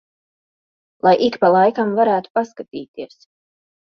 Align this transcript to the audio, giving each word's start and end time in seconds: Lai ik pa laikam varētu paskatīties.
Lai 1.07 1.11
ik 1.27 1.37
pa 1.43 1.51
laikam 1.57 1.93
varētu 2.01 2.33
paskatīties. 2.39 3.21